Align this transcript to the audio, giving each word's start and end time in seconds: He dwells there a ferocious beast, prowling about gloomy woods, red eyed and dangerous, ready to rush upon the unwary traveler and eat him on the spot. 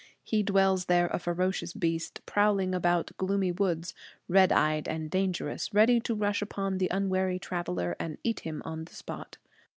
He 0.23 0.41
dwells 0.41 0.85
there 0.85 1.05
a 1.13 1.19
ferocious 1.19 1.73
beast, 1.73 2.21
prowling 2.25 2.73
about 2.73 3.11
gloomy 3.17 3.51
woods, 3.51 3.93
red 4.27 4.51
eyed 4.51 4.87
and 4.87 5.11
dangerous, 5.11 5.71
ready 5.75 5.99
to 5.99 6.15
rush 6.15 6.41
upon 6.41 6.79
the 6.79 6.87
unwary 6.89 7.37
traveler 7.37 7.95
and 7.99 8.17
eat 8.23 8.39
him 8.39 8.63
on 8.65 8.85
the 8.85 8.95
spot. 8.95 9.37